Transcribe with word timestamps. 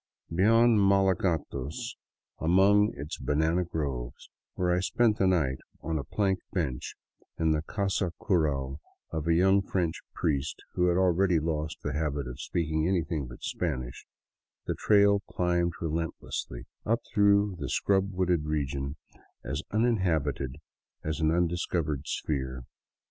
Beyond 0.33 0.81
Malaca 0.81 1.37
tos, 1.51 1.95
among 2.39 2.91
its 2.97 3.19
banana 3.19 3.63
groves, 3.63 4.31
where 4.55 4.71
I 4.75 4.79
spent 4.79 5.19
the 5.19 5.27
night 5.27 5.59
on 5.81 5.99
a 5.99 6.03
plank 6.03 6.39
bench 6.51 6.95
in 7.37 7.51
the 7.51 7.61
casa 7.61 8.11
cural 8.19 8.79
of 9.11 9.27
a 9.27 9.35
young 9.35 9.61
French 9.61 10.01
priest 10.15 10.59
who 10.73 10.87
had 10.87 10.97
already 10.97 11.37
lost 11.39 11.83
the 11.83 11.93
habit 11.93 12.27
of 12.27 12.39
speaking 12.39 12.87
anything 12.87 13.27
but 13.27 13.43
Spanish, 13.43 14.07
the 14.65 14.73
trail 14.73 15.19
climbed 15.29 15.73
relent 15.79 16.15
lessly 16.19 16.63
up 16.83 17.01
through 17.13 17.63
a 17.63 17.69
scrub 17.69 18.11
wooded 18.11 18.45
region 18.45 18.95
as 19.45 19.61
uninhabited 19.69 20.55
as 21.03 21.19
an 21.19 21.29
un 21.29 21.45
discovered 21.45 22.07
sphere. 22.07 22.63